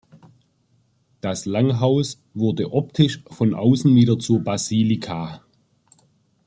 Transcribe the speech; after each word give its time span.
Das 1.19 1.45
Langhaus 1.45 2.19
wurde 2.33 2.73
optisch 2.73 3.21
von 3.29 3.53
außen 3.53 3.93
wieder 3.95 4.17
zur 4.17 4.39
Basilika. 4.43 5.43